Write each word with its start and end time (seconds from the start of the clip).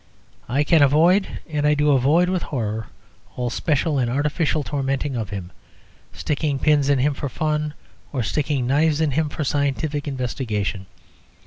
I 0.49 0.63
can 0.63 0.81
avoid, 0.81 1.27
and 1.47 1.67
I 1.67 1.75
do 1.75 1.91
avoid 1.91 2.27
with 2.27 2.41
horror, 2.41 2.87
all 3.35 3.51
special 3.51 3.99
and 3.99 4.09
artificial 4.09 4.63
tormenting 4.63 5.15
of 5.15 5.29
him, 5.29 5.51
sticking 6.11 6.57
pins 6.57 6.89
in 6.89 6.97
him 6.97 7.13
for 7.13 7.29
fun 7.29 7.75
or 8.11 8.23
sticking 8.23 8.65
knives 8.65 8.99
in 8.99 9.11
him 9.11 9.29
for 9.29 9.43
scientific 9.43 10.07
investigation. 10.07 10.87